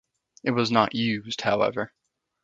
It 0.43 0.49
was 0.49 0.71
not 0.71 0.95
used, 0.95 1.41
however. 1.41 1.93